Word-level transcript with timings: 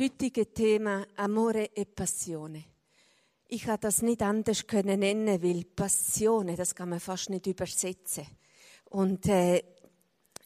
heutige 0.00 0.46
Thema 0.54 1.06
Amore 1.16 1.70
e 1.74 1.84
Passione. 1.84 2.64
Ich 3.48 3.66
habe 3.66 3.80
das 3.82 4.00
nicht 4.00 4.22
anders 4.22 4.66
können 4.66 5.00
nennen, 5.00 5.42
weil 5.42 5.64
Passione, 5.64 6.56
das 6.56 6.74
kann 6.74 6.88
man 6.88 7.00
fast 7.00 7.28
nicht 7.28 7.46
übersetzen. 7.46 8.26
Und 8.86 9.26
äh, 9.26 9.62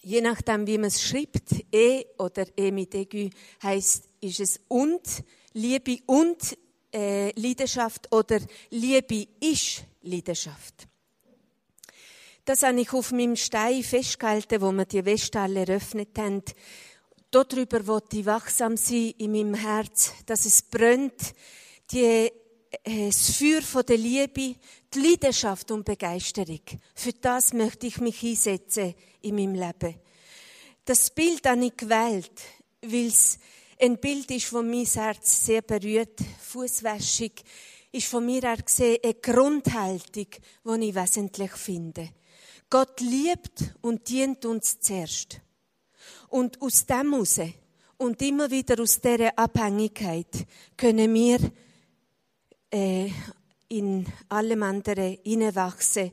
je 0.02 0.20
nachdem, 0.22 0.66
wie 0.66 0.78
man 0.78 0.88
es 0.88 1.00
schreibt, 1.00 1.52
E 1.72 2.04
oder 2.18 2.46
E 2.56 2.72
mit 2.72 2.96
Egü, 2.96 3.30
heißt, 3.62 4.08
ist 4.22 4.40
es 4.40 4.60
und 4.66 5.22
Liebe 5.52 5.98
und 6.06 6.58
äh, 6.92 7.30
Leidenschaft 7.40 8.12
oder 8.12 8.40
Liebe 8.70 9.28
ist 9.38 9.84
Leidenschaft. 10.02 10.88
Das 12.44 12.64
habe 12.64 12.80
ich 12.80 12.92
auf 12.92 13.12
meinem 13.12 13.36
Stein 13.36 13.84
festgehalten, 13.84 14.60
wo 14.60 14.72
wir 14.72 14.84
die 14.84 15.04
Westhalle 15.04 15.60
eröffnet 15.60 16.18
haben. 16.18 16.42
Darüber 17.34 17.84
wollte 17.88 18.18
ich 18.18 18.26
wachsam 18.26 18.76
sein 18.76 19.12
in 19.18 19.32
meinem 19.32 19.54
Herz, 19.54 20.12
dass 20.24 20.46
es 20.46 20.62
brennt, 20.62 21.34
die, 21.90 22.30
äh, 22.84 23.06
das 23.06 23.36
Feuer 23.36 23.60
von 23.60 23.84
der 23.84 23.96
Liebe, 23.96 24.54
die 24.94 25.00
Leidenschaft 25.00 25.72
und 25.72 25.84
Begeisterung. 25.84 26.60
Für 26.94 27.12
das 27.12 27.52
möchte 27.52 27.88
ich 27.88 27.98
mich 27.98 28.22
einsetzen 28.22 28.94
in 29.22 29.34
meinem 29.34 29.54
Leben. 29.54 29.96
Das 30.84 31.10
Bild 31.10 31.44
habe 31.48 31.64
ich 31.64 31.76
gewählt, 31.76 32.40
weil 32.82 33.06
es 33.06 33.40
ein 33.80 33.98
Bild 33.98 34.30
ist, 34.30 34.52
das 34.52 34.62
mein 34.62 34.84
Herz 34.84 35.44
sehr 35.44 35.62
berührt. 35.62 36.20
Fußwäschung 36.40 37.32
ist 37.90 38.06
von 38.06 38.24
mir 38.24 38.42
her 38.42 38.58
gesehen 38.64 38.98
eine 39.02 39.14
Grundhaltung, 39.14 40.28
die 40.64 40.88
ich 40.88 40.94
wesentlich 40.94 41.52
finde. 41.54 42.10
Gott 42.70 43.00
liebt 43.00 43.74
und 43.82 44.08
dient 44.08 44.44
uns 44.44 44.78
zuerst. 44.78 45.40
Und 46.34 46.60
aus 46.60 46.84
dem 46.84 47.12
heraus 47.12 47.38
und 47.96 48.20
immer 48.20 48.50
wieder 48.50 48.82
aus 48.82 49.00
dieser 49.00 49.38
Abhängigkeit 49.38 50.46
können 50.76 51.14
wir 51.14 51.38
äh, 52.72 53.08
in 53.68 54.04
allem 54.28 54.64
anderen 54.64 55.16
hineinwachsen. 55.22 56.10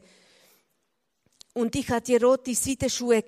Und 1.53 1.75
ich 1.75 1.89
habe 1.89 2.01
die 2.01 2.17
rote 2.17 2.53
Seidenschuhe 2.53 3.23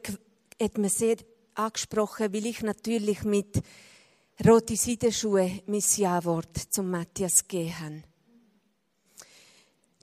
hat 0.61 0.77
mir 0.77 0.89
sehr 0.89 1.15
angesprochen, 1.55 2.31
weil 2.31 2.45
ich 2.45 2.61
natürlich 2.61 3.23
mit 3.23 3.59
rote 4.45 4.75
Seidenschuhe 4.75 5.63
mein 5.65 5.83
Ja-Wort 5.97 6.55
zum 6.69 6.91
Matthias 6.91 7.47
gegeben 7.47 7.79
habe. 7.79 8.03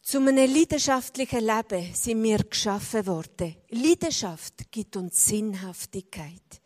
Zu 0.02 0.18
einem 0.18 0.52
leidenschaftlichen 0.52 1.46
Leben 1.46 1.94
sind 1.94 2.20
wir 2.20 2.38
geschaffen 2.38 3.06
worden. 3.06 3.54
Leidenschaft 3.68 4.72
gibt 4.72 4.96
uns 4.96 5.24
Sinnhaftigkeit. 5.24 6.59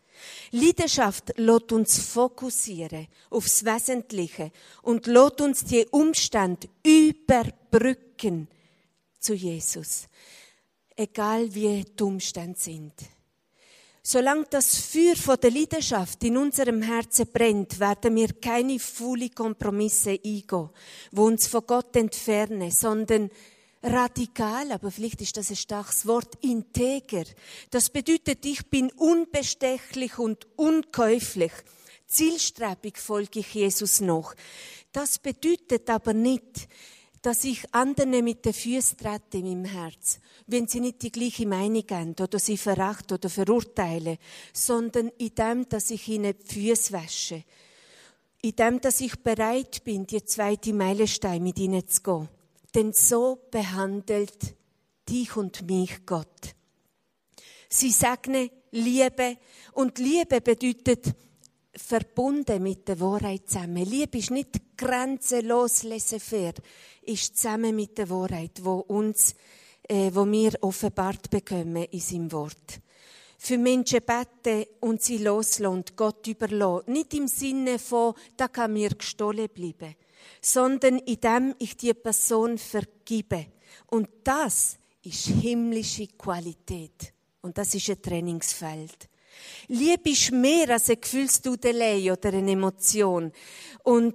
Leidenschaft 0.53 1.33
lässt 1.37 1.73
uns 1.73 1.99
fokussieren 1.99 3.09
aufs 3.31 3.65
Wesentliche 3.65 4.53
und 4.83 5.07
lässt 5.07 5.41
uns 5.41 5.65
die 5.65 5.87
Umstände 5.91 6.69
überbrücken 6.85 8.49
zu 9.19 9.35
Jesus. 9.35 10.07
Egal 10.97 11.55
wie 11.55 11.85
die 11.85 12.03
Umstände 12.03 12.59
sind. 12.59 12.93
Solange 14.07 14.45
das 14.51 14.77
Feuer 14.77 15.17
von 15.17 15.39
der 15.41 15.51
Leidenschaft 15.51 16.23
in 16.25 16.37
unserem 16.37 16.83
Herzen 16.83 17.27
brennt, 17.33 17.81
werden 17.81 18.15
wir 18.15 18.35
keine 18.35 18.79
faule 18.79 19.31
Kompromisse 19.31 20.11
eingehen, 20.11 20.69
die 21.11 21.19
uns 21.19 21.47
von 21.47 21.67
Gott 21.67 21.97
entfernen, 21.97 22.71
sondern 22.71 23.31
radikal, 23.85 24.73
aber 24.73 24.91
vielleicht 24.91 25.21
ist 25.21 25.37
das 25.37 25.51
ein 25.51 25.57
starkes 25.57 26.07
Wort, 26.07 26.35
integer. 26.43 27.25
Das 27.71 27.91
bedeutet, 27.91 28.45
ich 28.47 28.67
bin 28.71 28.91
unbestechlich 28.93 30.19
und 30.19 30.47
unkäuflich. 30.57 31.53
Zielstrebig 32.07 32.99
folge 32.99 33.41
ich 33.41 33.55
Jesus 33.55 34.01
noch. 34.01 34.35
Das 34.93 35.19
bedeutet 35.19 35.91
aber 35.91 36.15
nicht, 36.15 36.69
dass 37.21 37.45
ich 37.45 37.63
anderen 37.75 38.23
mit 38.23 38.45
den 38.45 38.53
Füßen 38.53 38.99
trete 38.99 39.39
in 39.39 39.63
meinem 39.63 39.65
Herz, 39.65 40.21
wenn 40.47 40.69
sie 40.69 40.81
nicht 40.81 41.03
die 41.03 41.11
gleiche 41.11 41.47
Meinung 41.47 41.85
haben 41.91 42.15
oder 42.21 42.39
sie 42.39 42.59
verachten 42.59 43.15
oder 43.15 43.31
verurteilen, 43.31 44.19
sondern 44.53 45.09
in 45.19 45.35
dem, 45.35 45.69
dass 45.69 45.91
ich 45.91 46.07
ihnen 46.09 46.35
die 46.39 46.69
Füße 46.69 46.93
wasche. 46.93 47.45
In 48.43 48.57
dem, 48.57 48.81
dass 48.81 49.01
ich 49.01 49.17
bereit 49.21 49.85
bin, 49.85 50.07
die 50.07 50.23
zweite 50.25 50.75
Meilenstein 50.75 51.43
mit 51.43 51.59
ihnen 51.59 51.89
zu 51.89 52.03
gehen. 52.03 52.29
Denn 52.75 52.93
so 52.93 53.47
behandelt 53.51 54.55
dich 55.09 55.37
und 55.37 55.63
mich 55.67 56.05
Gott. 56.07 56.55
Sie 57.69 57.91
sagen 57.91 58.51
Liebe 58.71 59.37
und 59.73 59.99
Liebe 59.99 60.41
bedeutet 60.41 61.15
verbunden 61.77 62.63
mit 62.63 62.89
der 62.89 63.01
Wahrheit 63.01 63.49
zusammen. 63.49 63.85
Liebe 63.85 64.19
ist 64.19 64.31
nicht 64.31 64.77
grenzenlos 64.77 65.83
laissez-faire, 65.83 66.55
ist 67.03 67.37
zusammen 67.37 67.75
mit 67.75 67.99
der 67.99 68.09
Wahrheit, 68.11 68.61
wo 68.63 68.79
uns, 68.81 69.35
äh, 69.89 70.11
wo 70.13 70.25
wir 70.27 70.53
offenbart 70.61 71.31
bekommen 71.31 71.85
in 71.85 72.01
seinem 72.01 72.33
Wort. 72.33 72.81
Für 73.39 73.59
Menschen 73.59 74.01
beten 74.01 74.67
und 74.81 75.03
sie 75.03 75.19
loslassen 75.19 75.67
und 75.67 75.97
Gott 75.97 76.27
überlassen. 76.27 76.93
Nicht 76.93 77.15
im 77.15 77.29
Sinne 77.29 77.79
von, 77.79 78.15
da 78.37 78.49
kann 78.49 78.73
mir 78.73 78.91
gestohlen 78.91 79.49
bleiben, 79.53 79.95
sondern 80.41 80.99
indem 80.99 81.55
ich 81.59 81.77
die 81.77 81.95
Person 81.95 82.59
vergibe. 82.59 83.47
Und 83.87 84.09
das 84.25 84.79
ist 85.03 85.27
himmlische 85.27 86.07
Qualität. 86.09 87.13
Und 87.43 87.59
das 87.59 87.75
ist 87.75 87.91
ein 87.91 88.01
Trainingsfeld. 88.01 89.09
Liebe 89.69 90.11
ist 90.11 90.33
mehr 90.33 90.71
als 90.71 90.89
eine 90.89 90.97
Gefühlsdudelei 90.97 92.13
oder 92.13 92.33
eine 92.33 92.53
Emotion. 92.53 93.33
Und 93.83 94.15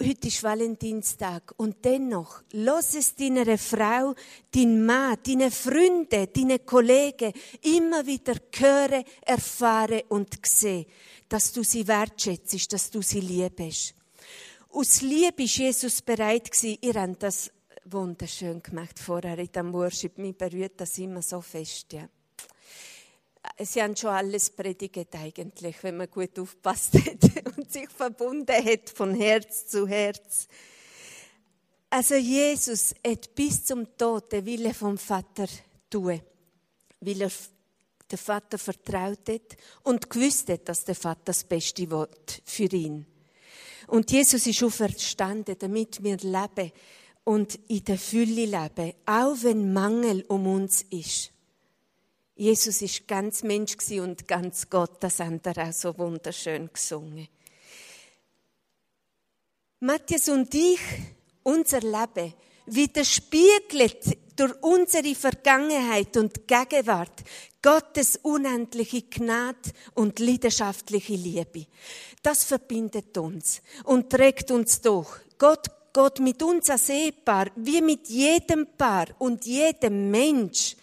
heute 0.00 0.28
ist 0.28 0.42
Valentinstag 0.42 1.52
und 1.56 1.84
dennoch, 1.84 2.42
lass 2.52 2.94
es 2.94 3.14
deiner 3.14 3.58
Frau, 3.58 4.14
dein 4.52 4.86
Mann, 4.86 5.18
deine 5.26 5.50
Freunde, 5.50 6.28
deine 6.28 6.60
Kollegen 6.60 7.32
immer 7.62 8.06
wieder 8.06 8.34
hören, 8.56 9.04
erfahren 9.22 10.02
und 10.08 10.34
sehen, 10.46 10.86
dass 11.28 11.52
du 11.52 11.62
sie 11.62 11.86
wertschätzt, 11.86 12.72
dass 12.72 12.90
du 12.90 13.02
sie 13.02 13.20
liebst. 13.20 13.94
Aus 14.70 15.00
Liebe 15.00 15.44
ist 15.44 15.56
Jesus 15.56 16.02
bereit 16.02 16.50
gewesen. 16.50 16.78
Ihr 16.82 16.94
habt 16.94 17.22
das 17.22 17.50
wunderschön 17.84 18.62
gemacht 18.62 18.98
vorher 18.98 19.38
in 19.38 19.50
dem 19.50 19.72
Worship. 19.72 20.18
Mich 20.18 20.36
berührt 20.36 20.80
das 20.80 20.98
immer 20.98 21.22
so 21.22 21.40
fest, 21.40 21.92
ja. 21.92 22.08
Sie 23.60 23.82
haben 23.82 23.96
schon 23.96 24.10
alles 24.10 24.50
predigt 24.50 25.14
eigentlich, 25.14 25.82
wenn 25.82 25.96
man 25.96 26.10
gut 26.10 26.38
aufpasst 26.38 26.94
hat 26.94 27.46
und 27.56 27.72
sich 27.72 27.88
verbunden 27.88 28.64
hat 28.64 28.90
von 28.90 29.14
Herz 29.14 29.66
zu 29.66 29.88
Herz. 29.88 30.48
Also 31.88 32.16
Jesus 32.16 32.94
hat 33.06 33.34
bis 33.34 33.64
zum 33.64 33.96
Tod 33.96 34.30
den 34.30 34.44
Wille 34.44 34.74
vom 34.74 34.98
Vater 34.98 35.46
tun, 35.88 36.20
weil 37.00 37.22
er 37.22 37.30
den 38.10 38.18
Vater 38.18 38.58
vertraut 38.58 39.28
hat 39.28 39.56
und 39.82 40.10
gewusst 40.10 40.50
hat, 40.50 40.68
dass 40.68 40.84
der 40.84 40.94
Vater 40.94 41.22
das 41.24 41.44
Beste 41.44 41.90
will 41.90 42.08
für 42.44 42.64
ihn. 42.64 43.06
Und 43.88 44.10
Jesus 44.10 44.46
ist 44.46 44.62
auferstanden, 44.62 45.56
damit 45.58 46.02
wir 46.02 46.16
leben 46.18 46.72
und 47.24 47.58
in 47.68 47.84
der 47.84 47.98
Fülle 47.98 48.46
leben, 48.46 48.94
auch 49.04 49.36
wenn 49.42 49.72
Mangel 49.72 50.24
um 50.28 50.46
uns 50.46 50.82
ist. 50.90 51.32
Jesus 52.34 52.82
ist 52.82 53.08
ganz 53.08 53.42
Mensch 53.42 53.76
und 53.98 54.28
ganz 54.28 54.70
Gott, 54.70 55.02
das 55.02 55.18
haben 55.18 55.40
wir 55.42 55.58
auch 55.58 55.72
so 55.72 55.98
wunderschön 55.98 56.70
gesungen. 56.72 57.28
Matthias 59.80 60.28
und 60.28 60.54
ich, 60.54 60.78
unser 61.42 61.80
Leben, 61.80 62.34
widerspiegelt 62.74 64.18
durch 64.36 64.54
unsere 64.62 65.14
Vergangenheit 65.14 66.16
und 66.16 66.46
Gegenwart 66.46 67.24
Gottes 67.60 68.20
unendliche 68.22 69.02
Gnade 69.02 69.70
und 69.94 70.18
leidenschaftliche 70.20 71.14
Liebe. 71.14 71.66
Das 72.22 72.44
verbindet 72.44 73.16
uns 73.18 73.62
und 73.84 74.10
trägt 74.10 74.50
uns 74.50 74.80
durch. 74.80 75.08
Gott 75.38 75.68
Gott 75.92 76.20
mit 76.20 76.42
uns 76.42 76.70
als 76.70 76.90
Ehepaar, 76.90 77.46
wie 77.56 77.80
mit 77.80 78.08
jedem 78.08 78.66
Paar 78.76 79.06
und 79.18 79.44
jedem 79.46 80.10
Mensch, 80.10 80.76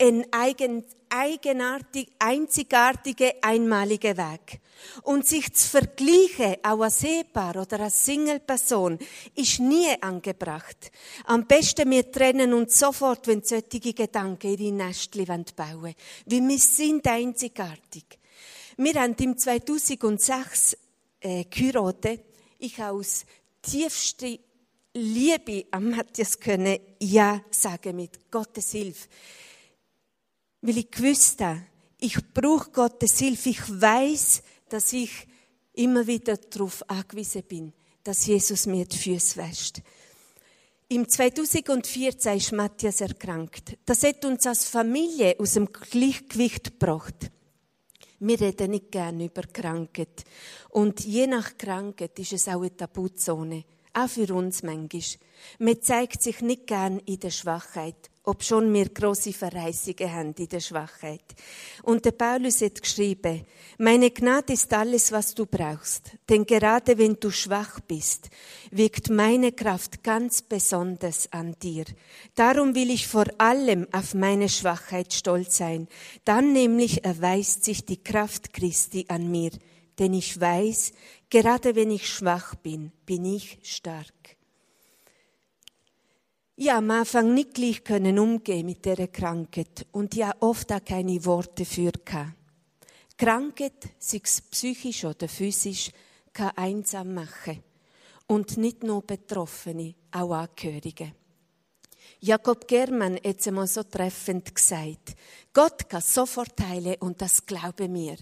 ein 0.00 0.24
eigen, 0.30 0.84
eigenartig, 1.14 2.08
einzigartige, 2.18 3.34
einmalige 3.42 4.16
Weg. 4.16 4.60
Und 5.02 5.26
sich 5.26 5.52
zu 5.54 5.68
vergleichen, 5.68 6.56
auch 6.62 6.80
als 6.80 7.04
Ehepaar 7.04 7.56
oder 7.56 7.80
als 7.80 8.04
Single-Person, 8.04 8.98
ist 9.34 9.60
nie 9.60 9.90
angebracht. 10.00 10.90
Am 11.24 11.46
besten 11.46 11.90
wir 11.90 12.10
trennen 12.10 12.52
uns 12.52 12.78
sofort, 12.78 13.26
wenn 13.28 13.42
solche 13.42 13.94
Gedanken 13.94 14.58
ihre 14.58 14.72
Nestchen 14.72 15.26
bauen 15.26 15.82
wollen. 15.82 15.94
Weil 16.26 16.48
wir 16.48 16.58
sind 16.58 17.06
einzigartig. 17.06 18.18
Wir 18.76 18.94
haben 18.94 19.14
im 19.20 19.38
2006 19.38 20.76
äh. 21.20 21.44
Ich 22.58 22.82
aus 22.82 23.24
tiefster 23.62 24.36
Liebe 24.94 25.66
an 25.70 25.90
Matthias 25.90 26.38
können 26.38 26.78
Ja 27.00 27.40
sagen 27.50 27.96
mit 27.96 28.30
Gottes 28.30 28.72
Hilfe 28.72 29.08
weil 30.64 30.78
ich 30.78 30.90
gewusst 30.90 31.42
habe, 31.42 31.62
ich 32.00 32.16
brauche 32.32 32.70
Gottes 32.70 33.18
Hilfe. 33.18 33.50
Ich 33.50 33.80
weiß, 33.80 34.42
dass 34.70 34.94
ich 34.94 35.10
immer 35.74 36.06
wieder 36.06 36.38
darauf 36.38 36.88
angewiesen 36.88 37.42
bin, 37.42 37.72
dass 38.02 38.26
Jesus 38.26 38.64
mir 38.64 38.86
die 38.86 38.96
Füße 38.96 39.36
wäscht. 39.36 39.82
Im 40.88 41.06
2014 41.06 42.36
ist 42.36 42.52
Matthias 42.52 43.02
erkrankt. 43.02 43.76
Das 43.84 44.02
hat 44.04 44.24
uns 44.24 44.46
als 44.46 44.64
Familie 44.64 45.36
aus 45.38 45.52
dem 45.52 45.70
Gleichgewicht 45.70 46.78
gebracht. 46.78 47.30
Wir 48.20 48.40
reden 48.40 48.70
nicht 48.70 48.90
gerne 48.90 49.26
über 49.26 49.42
Krankheit. 49.42 50.24
Und 50.70 51.04
je 51.04 51.26
nach 51.26 51.58
Krankheit 51.58 52.18
ist 52.18 52.32
es 52.32 52.48
auch 52.48 52.60
eine 52.60 52.74
Tabuzone. 52.74 53.64
Auch 53.92 54.08
für 54.08 54.32
uns 54.34 54.62
manchmal. 54.62 55.02
Man 55.58 55.82
zeigt 55.82 56.22
sich 56.22 56.40
nicht 56.40 56.66
gern 56.66 57.00
in 57.00 57.20
der 57.20 57.30
Schwachheit 57.30 58.10
ob 58.24 58.42
schon 58.42 58.72
wir 58.72 58.88
große 58.88 59.32
Verheißungen 59.32 60.12
haben 60.12 60.34
in 60.38 60.48
der 60.48 60.60
Schwachheit. 60.60 61.22
Und 61.82 62.04
der 62.04 62.12
Paulus 62.12 62.62
hat 62.62 62.80
geschrieben, 62.80 63.44
meine 63.78 64.10
Gnade 64.10 64.54
ist 64.54 64.72
alles, 64.72 65.12
was 65.12 65.34
du 65.34 65.44
brauchst. 65.44 66.12
Denn 66.28 66.46
gerade 66.46 66.96
wenn 66.96 67.16
du 67.20 67.30
schwach 67.30 67.80
bist, 67.80 68.30
wirkt 68.70 69.10
meine 69.10 69.52
Kraft 69.52 70.02
ganz 70.02 70.40
besonders 70.40 71.30
an 71.32 71.54
dir. 71.62 71.84
Darum 72.34 72.74
will 72.74 72.90
ich 72.90 73.06
vor 73.06 73.26
allem 73.38 73.86
auf 73.92 74.14
meine 74.14 74.48
Schwachheit 74.48 75.12
stolz 75.12 75.58
sein. 75.58 75.86
Dann 76.24 76.54
nämlich 76.54 77.04
erweist 77.04 77.64
sich 77.64 77.84
die 77.84 78.02
Kraft 78.02 78.54
Christi 78.54 79.04
an 79.08 79.30
mir. 79.30 79.50
Denn 79.98 80.14
ich 80.14 80.40
weiß, 80.40 80.92
gerade 81.28 81.76
wenn 81.76 81.90
ich 81.90 82.08
schwach 82.08 82.54
bin, 82.54 82.90
bin 83.04 83.24
ich 83.26 83.58
stark. 83.62 84.33
Ja, 86.56 86.78
am 86.78 86.90
Anfang 86.92 87.34
nicht 87.34 87.54
gleich 87.54 87.82
können 87.82 88.16
umgehen 88.16 88.66
mit 88.66 88.84
dieser 88.84 89.08
Krankheit 89.08 89.86
und 89.90 90.14
ja 90.14 90.32
oft 90.38 90.72
auch 90.72 90.84
keine 90.84 91.24
Worte 91.24 91.64
für 91.64 91.90
gehabt. 91.90 92.34
Krankheit, 93.18 93.88
sei 93.98 94.20
es 94.22 94.40
psychisch 94.40 95.04
oder 95.04 95.28
physisch, 95.28 95.90
kann 96.32 96.52
einsam 96.54 97.12
machen. 97.14 97.60
Und 98.28 98.56
nicht 98.56 98.84
nur 98.84 99.02
Betroffene, 99.02 99.96
auch 100.12 100.32
Angehörige. 100.32 101.12
Jakob 102.20 102.68
Germann 102.68 103.16
hat 103.16 103.40
es 103.40 103.48
einmal 103.48 103.66
so 103.66 103.82
treffend 103.82 104.54
gesagt. 104.54 105.16
Gott 105.52 105.88
kann 105.88 106.02
sofort 106.02 106.60
heilen 106.60 106.96
und 107.00 107.20
das 107.20 107.44
glaube 107.44 107.88
mir. 107.88 108.16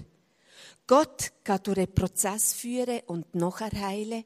Gott 0.87 1.33
kann 1.45 1.63
durch 1.65 1.79
einen 1.79 1.95
Prozess 1.95 2.55
führen 2.55 3.01
und 3.07 3.35
nachher 3.35 3.79
heilen 3.79 4.25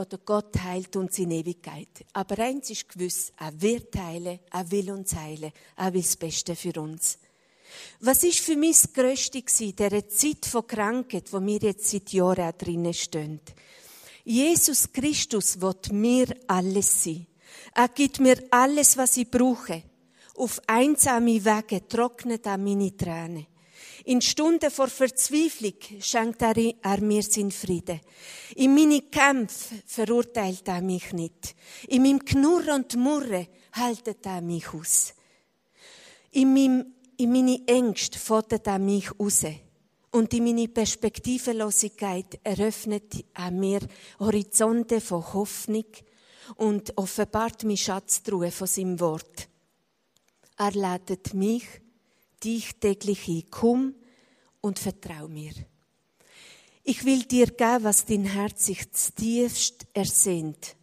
oder 0.00 0.18
Gott 0.18 0.58
heilt 0.62 0.96
uns 0.96 1.18
in 1.18 1.30
Ewigkeit. 1.30 2.06
Aber 2.14 2.38
eins 2.38 2.70
ist 2.70 2.88
gewiss, 2.88 3.32
er 3.38 3.60
wird 3.60 3.94
heilen, 3.96 4.40
er 4.50 4.70
will 4.70 4.90
uns 4.90 5.14
heilen, 5.14 5.52
er 5.76 5.92
will 5.92 6.00
das 6.00 6.16
Beste 6.16 6.56
für 6.56 6.80
uns. 6.80 7.18
Was 8.00 8.24
ist 8.24 8.40
für 8.40 8.56
mich 8.56 8.80
das 8.80 8.92
Größte 8.92 9.42
gewesen, 9.42 9.76
dieser 9.76 10.08
Zeit 10.08 10.46
von 10.46 10.66
Krankheit, 10.66 11.32
wo 11.32 11.40
wir 11.40 11.58
jetzt 11.58 11.90
seit 11.90 12.12
Jahren 12.12 12.48
auch 12.48 12.56
drinnen 12.56 12.94
stehen? 12.94 13.40
Jesus 14.24 14.90
Christus 14.92 15.60
wird 15.60 15.92
mir 15.92 16.34
alles 16.46 17.04
sein. 17.04 17.26
Er 17.74 17.88
gibt 17.88 18.20
mir 18.20 18.42
alles, 18.50 18.96
was 18.96 19.16
ich 19.16 19.30
brauche. 19.30 19.82
Auf 20.34 20.60
einsame 20.66 21.44
Wege 21.44 21.86
trocknet 21.86 22.46
er 22.46 22.58
meine 22.58 22.96
Tränen. 22.96 23.46
In 24.10 24.20
Stunden 24.20 24.72
vor 24.72 24.88
Verzweiflung 24.88 25.74
schenkt 26.00 26.42
er, 26.42 27.00
mir 27.00 27.22
seinen 27.22 27.52
Frieden. 27.52 28.00
In 28.56 28.74
meine 28.74 29.02
Kämpfe 29.02 29.76
verurteilt 29.86 30.66
er 30.66 30.80
mich 30.80 31.12
nicht. 31.12 31.54
In 31.86 32.02
meinem 32.02 32.24
Knurren 32.24 32.82
und 32.82 32.96
Murren 32.96 33.46
haltet 33.70 34.26
er 34.26 34.40
mich 34.40 34.74
aus. 34.74 35.14
In, 36.32 36.52
meinem, 36.52 36.86
in 37.18 37.30
meine 37.30 37.62
Ängste 37.68 38.18
fordert 38.18 38.66
er 38.66 38.80
mich 38.80 39.16
raus. 39.16 39.44
Und 40.10 40.34
in 40.34 40.42
meine 40.42 40.66
Perspektivenlosigkeit 40.66 42.40
eröffnet 42.42 43.24
er 43.32 43.52
mir 43.52 43.78
Horizonte 44.18 45.00
von 45.00 45.32
Hoffnung 45.34 45.86
und 46.56 46.98
offenbart 46.98 47.62
mir 47.62 47.76
Schatztruhe 47.76 48.50
von 48.50 48.66
seinem 48.66 48.98
Wort. 48.98 49.48
Er 50.58 50.72
lädt 50.72 51.32
mich 51.32 51.62
dich 52.42 52.74
täglich 52.80 53.28
ein. 53.28 53.44
Komm 53.52 53.94
und 54.60 54.78
vertrau 54.78 55.28
mir. 55.28 55.52
Ich 56.82 57.04
will 57.04 57.22
dir 57.22 57.46
geben, 57.46 57.84
was 57.84 58.04
dein 58.04 58.24
Herz 58.24 58.66
sich 58.66 58.88
tiefst 59.14 59.86
ersehnt. 59.92 60.76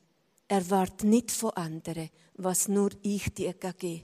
Erwart 0.47 1.03
nicht 1.03 1.31
von 1.31 1.51
anderen, 1.51 2.09
was 2.35 2.68
nur 2.68 2.91
ich 3.01 3.33
dir 3.33 3.53
gebe. 3.53 4.03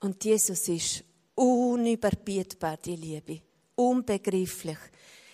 Und 0.00 0.24
Jesus 0.24 0.68
ist 0.68 1.04
unüberbietbar, 1.34 2.76
die 2.78 2.96
Liebe. 2.96 3.40
Unbegreiflich. 3.74 4.78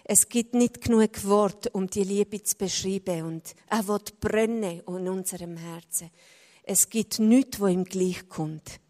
Es 0.05 0.29
gibt 0.29 0.55
nicht 0.55 0.81
genug 0.81 1.25
Worte, 1.25 1.71
um 1.71 1.89
die 1.89 2.05
Liebe 2.05 2.43
zu 2.43 2.57
beschreiben. 2.57 3.25
Und 3.25 3.55
er 3.67 3.87
wird 3.89 4.21
brennen 4.21 4.81
in 4.87 5.09
unserem 5.09 5.57
Herzen. 5.57 6.11
Es 6.63 6.89
gibt 6.89 7.19
nichts, 7.19 7.59
wo 7.59 7.67
ihm 7.67 7.85
gleich 7.85 8.29
kommt. 8.29 8.81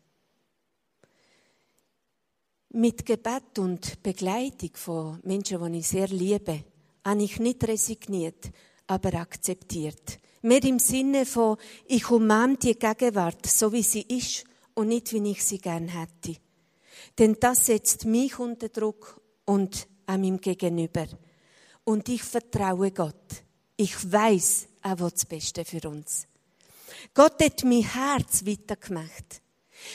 Mit 2.71 3.07
Gebet 3.07 3.59
und 3.59 4.03
Begleitung 4.03 4.71
von 4.75 5.21
Menschen, 5.25 5.73
die 5.73 5.79
ich 5.79 5.89
sehr 5.89 6.09
liebe, 6.09 6.65
habe 7.03 7.23
ich 7.23 7.41
nicht 7.41 7.67
resigniert, 7.67 8.51
aber 8.87 9.15
akzeptiert. 9.15 10.19
Mehr 10.43 10.63
im 10.65 10.79
Sinne 10.79 11.25
von, 11.25 11.57
ich 11.87 12.11
umarme 12.11 12.59
die 12.59 12.79
Gegenwart, 12.79 13.47
so 13.47 13.73
wie 13.73 13.83
sie 13.83 14.03
ist 14.03 14.45
und 14.75 14.89
nicht, 14.89 15.15
wie 15.15 15.31
ich 15.31 15.43
sie 15.45 15.59
gern 15.59 15.89
hätte. 15.89 16.39
Denn 17.19 17.39
das 17.41 17.67
setzt 17.67 18.05
mich 18.05 18.39
unter 18.39 18.69
Druck 18.69 19.19
und 19.47 19.89
an 20.05 20.21
meinem 20.21 20.39
Gegenüber. 20.39 21.07
Und 21.85 22.09
ich 22.11 22.23
vertraue 22.23 22.91
Gott. 22.91 23.45
Ich 23.79 24.13
weiß, 24.13 24.69
er 24.83 25.01
will 25.01 25.11
das 25.11 25.25
Beste 25.25 25.65
für 25.65 25.89
uns. 25.89 26.27
Gott 27.15 27.43
hat 27.43 27.65
mein 27.65 27.83
Herz 27.83 28.45
weitergemacht. 28.45 29.41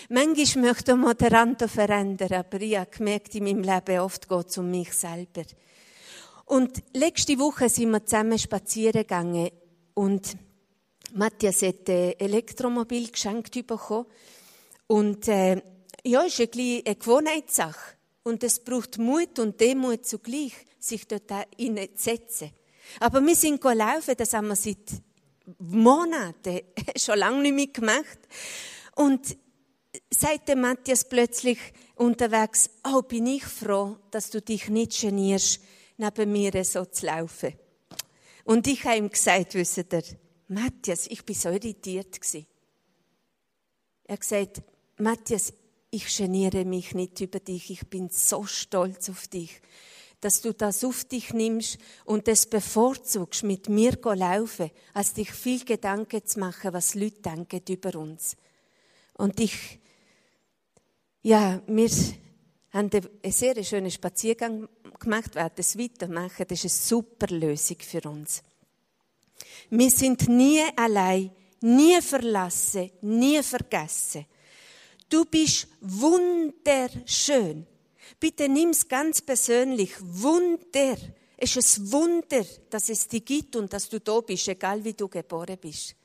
Manchmal 0.09 0.65
möchte 0.65 0.95
man 0.95 1.17
den 1.17 1.33
Rand 1.33 1.61
verändern, 1.69 2.33
aber 2.33 2.61
ich 2.61 2.77
habe 2.77 2.89
gemerkt, 2.89 3.35
in 3.35 3.43
meinem 3.43 3.63
Leben 3.63 3.99
oft 3.99 4.27
geht 4.27 4.47
es 4.47 4.57
um 4.57 4.69
mich 4.69 4.93
selber. 4.93 5.43
Und 6.45 6.83
letzte 6.93 7.39
Woche 7.39 7.69
sind 7.69 7.91
wir 7.91 8.05
zusammen 8.05 8.37
spazieren 8.37 9.01
gegangen 9.01 9.49
und 9.93 10.37
Matthias 11.13 11.61
hat 11.61 11.89
ein 11.89 12.19
Elektromobil 12.19 13.11
geschenkt 13.11 13.53
bekommen. 13.67 14.05
Und 14.87 15.27
äh, 15.27 15.61
ja, 16.03 16.21
ist 16.23 16.39
ein 16.39 16.49
eine 16.85 16.95
Gewohnheitssache. 16.95 17.95
Und 18.23 18.43
es 18.43 18.59
braucht 18.59 18.97
Mut 18.97 19.37
und 19.39 19.59
Demut 19.59 20.05
zugleich, 20.05 20.53
sich 20.79 21.07
dort 21.07 21.31
hineinzusetzen. 21.57 22.51
Aber 22.99 23.25
wir 23.25 23.35
sind 23.35 23.63
laufen, 23.63 24.15
das 24.17 24.33
haben 24.33 24.47
wir 24.47 24.55
seit 24.55 25.01
Monaten 25.59 26.61
schon 26.97 27.19
lange 27.19 27.41
nicht 27.41 27.55
mehr 27.55 27.67
gemacht. 27.67 28.19
Und 28.95 29.37
sagt 30.13 30.47
der 30.47 30.55
Matthias 30.55 31.07
plötzlich 31.07 31.59
unterwegs, 31.95 32.69
oh, 32.85 33.01
bin 33.01 33.27
ich 33.27 33.43
froh, 33.43 33.97
dass 34.11 34.29
du 34.29 34.41
dich 34.41 34.69
nicht 34.69 34.99
genierst, 34.99 35.61
neben 35.97 36.31
mir 36.31 36.63
so 36.63 36.85
zu 36.85 37.05
laufen. 37.05 37.53
Und 38.43 38.67
ich 38.67 38.83
habe 38.83 38.97
ihm 38.97 39.09
gesagt, 39.09 39.55
wisst 39.55 39.77
ihr, 39.77 40.03
Matthias, 40.47 41.07
ich 41.07 41.25
bin 41.25 41.35
so 41.35 41.49
irritiert 41.49 42.19
gewesen. 42.19 42.45
Er 44.03 44.13
hat 44.13 44.21
gesagt, 44.21 44.61
Matthias, 44.97 45.53
ich 45.89 46.17
geniere 46.17 46.65
mich 46.65 46.93
nicht 46.93 47.21
über 47.21 47.39
dich, 47.39 47.69
ich 47.69 47.87
bin 47.87 48.09
so 48.09 48.45
stolz 48.45 49.09
auf 49.09 49.27
dich, 49.27 49.61
dass 50.19 50.41
du 50.41 50.53
das 50.53 50.83
auf 50.83 51.05
dich 51.05 51.33
nimmst 51.33 51.77
und 52.05 52.27
es 52.27 52.45
bevorzugst, 52.45 53.43
mit 53.43 53.69
mir 53.69 54.01
zu 54.01 54.13
laufen, 54.13 54.71
als 54.93 55.13
dich 55.13 55.31
viel 55.31 55.63
Gedanken 55.63 56.25
zu 56.25 56.39
machen, 56.39 56.73
was 56.73 56.95
Leute 56.95 57.21
denken 57.21 57.61
über 57.69 57.95
uns. 57.95 58.35
Und 59.13 59.39
ich 59.39 59.79
ja, 61.23 61.61
wir 61.67 61.89
haben 62.71 62.89
einen 62.91 63.31
sehr 63.31 63.63
schönen 63.63 63.89
Spaziergang 63.89 64.67
gemacht, 64.99 65.35
werden 65.35 65.53
es 65.55 65.77
weitermachen. 65.77 66.45
Das 66.47 66.63
ist 66.65 66.93
eine 66.93 67.01
super 67.01 67.27
Lösung 67.33 67.77
für 67.79 68.01
uns. 68.09 68.43
Wir 69.69 69.89
sind 69.89 70.27
nie 70.27 70.61
allein, 70.75 71.31
nie 71.61 72.01
verlassen, 72.01 72.91
nie 73.01 73.41
vergessen. 73.41 74.25
Du 75.07 75.25
bist 75.25 75.67
wunderschön. 75.79 77.65
Bitte 78.19 78.49
nimm 78.49 78.69
es 78.69 78.87
ganz 78.87 79.21
persönlich. 79.21 79.91
Wunder. 79.99 80.97
Es 81.37 81.55
ist 81.55 81.77
ein 81.77 81.91
Wunder, 81.91 82.45
dass 82.69 82.89
es 82.89 83.07
dich 83.07 83.23
gibt 83.23 83.55
und 83.55 83.71
dass 83.71 83.87
du 83.87 83.99
da 83.99 84.19
bist, 84.19 84.47
egal 84.47 84.83
wie 84.83 84.93
du 84.93 85.07
geboren 85.07 85.57
bist. 85.59 85.95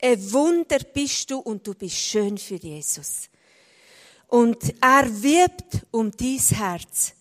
Ein 0.00 0.32
Wunder 0.32 0.78
bist 0.78 1.28
du 1.30 1.38
und 1.38 1.66
du 1.66 1.74
bist 1.74 1.96
schön 1.96 2.38
für 2.38 2.56
Jesus. 2.56 3.28
Und 4.28 4.74
er 4.80 5.22
wirbt 5.22 5.86
um 5.90 6.10
dies 6.10 6.52
Herz. 6.52 7.14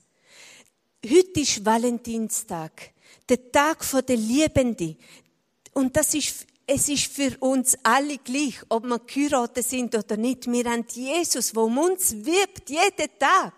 Heute 1.05 1.39
ist 1.39 1.65
Valentinstag, 1.65 2.91
der 3.29 3.49
Tag 3.51 3.79
der 4.07 4.17
Liebenden. 4.17 4.97
Und 5.73 5.95
das 5.95 6.13
ist, 6.13 6.45
es 6.65 6.89
ist 6.89 7.05
für 7.05 7.37
uns 7.39 7.77
alle 7.81 8.17
gleich, 8.17 8.59
ob 8.67 8.83
wir 8.83 8.99
geheiratet 8.99 9.65
sind 9.65 9.95
oder 9.95 10.17
nicht. 10.17 10.51
Wir 10.51 10.65
haben 10.65 10.85
Jesus, 10.89 11.51
der 11.51 11.63
um 11.63 11.77
uns 11.77 12.13
wirbt, 12.25 12.69
jeden 12.69 13.09
Tag. 13.17 13.53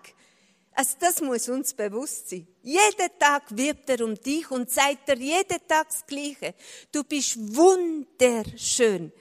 Also 0.74 0.96
das 1.00 1.20
muss 1.20 1.50
uns 1.50 1.74
bewusst 1.74 2.30
sein. 2.30 2.48
Jeden 2.62 3.10
Tag 3.18 3.44
wirbt 3.50 3.90
er 3.90 4.06
um 4.06 4.14
dich 4.14 4.50
und 4.52 4.70
sagt 4.70 5.10
dir 5.10 5.18
jeden 5.18 5.68
Tag 5.68 5.90
das 5.90 6.06
Gleiche. 6.06 6.54
Du 6.92 7.04
bist 7.04 7.36
wunderschön. 7.38 9.12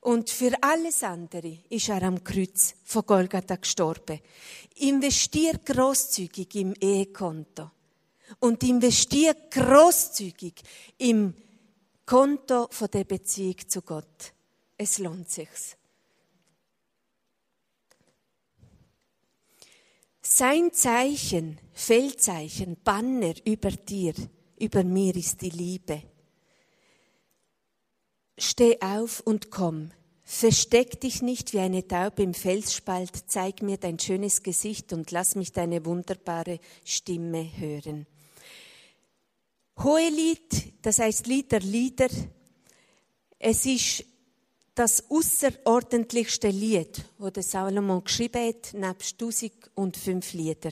Und 0.00 0.30
für 0.30 0.52
alles 0.62 1.02
andere 1.02 1.58
ist 1.68 1.90
er 1.90 2.02
am 2.02 2.24
Kreuz 2.24 2.74
von 2.84 3.04
Golgatha 3.04 3.56
gestorben. 3.56 4.20
Investier 4.76 5.58
großzügig 5.58 6.54
im 6.54 6.74
Ehekonto 6.80 7.70
und 8.38 8.62
investier 8.62 9.34
großzügig 9.50 10.62
im 10.98 11.34
Konto 12.06 12.68
von 12.70 12.88
der 12.90 13.04
Beziehung 13.04 13.68
zu 13.68 13.82
Gott. 13.82 14.32
Es 14.78 14.98
lohnt 14.98 15.30
sich's. 15.30 15.76
Sein 20.22 20.72
Zeichen, 20.72 21.58
Feldzeichen, 21.72 22.78
Banner 22.82 23.34
über 23.44 23.70
dir, 23.70 24.14
über 24.58 24.82
mir 24.84 25.14
ist 25.16 25.42
die 25.42 25.50
Liebe. 25.50 26.09
Steh 28.42 28.80
auf 28.80 29.20
und 29.20 29.50
komm. 29.50 29.90
Versteck 30.24 31.00
dich 31.00 31.22
nicht 31.22 31.52
wie 31.52 31.58
eine 31.58 31.86
Taube 31.86 32.22
im 32.22 32.34
Felsspalt, 32.34 33.10
zeig 33.26 33.62
mir 33.62 33.76
dein 33.76 33.98
schönes 33.98 34.42
Gesicht 34.42 34.92
und 34.92 35.10
lass 35.10 35.34
mich 35.34 35.52
deine 35.52 35.84
wunderbare 35.84 36.60
Stimme 36.84 37.50
hören. 37.58 38.06
Hohelied, 39.82 40.72
das 40.82 41.00
heißt 41.00 41.26
Lied 41.26 41.52
der 41.52 41.60
Lieder, 41.60 42.08
es 43.38 43.66
ist 43.66 44.04
das 44.74 45.10
außerordentlichste 45.10 46.48
Lied, 46.48 47.04
das 47.18 47.32
der 47.32 47.42
Salomon 47.42 48.04
geschrieben 48.04 48.48
hat, 48.48 48.72
nebst 48.72 49.20
1005 49.20 50.32
Lieder. 50.32 50.70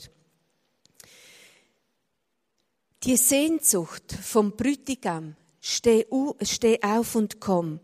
Die 3.02 3.16
Sehnsucht 3.16 4.12
vom 4.12 4.52
Brütigam, 4.52 5.36
steh, 5.68 6.82
auf 6.82 7.14
und 7.14 7.40
komm. 7.40 7.80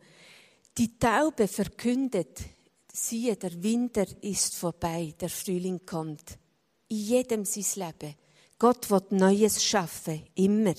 Die 0.77 0.99
Taube 0.99 1.47
verkündet, 1.49 2.41
siehe, 2.93 3.37
der 3.37 3.63
Winter 3.63 4.07
ist 4.23 4.57
vorbei, 4.57 5.15
der 5.21 5.29
Frühling 5.29 5.85
kommt. 5.85 6.39
In 6.89 6.97
jedem 6.97 7.45
sein 7.45 7.87
Leben. 7.87 8.15
Gott 8.59 8.91
wird 8.91 9.13
Neues 9.13 9.63
schaffen, 9.63 10.23
immer. 10.35 10.75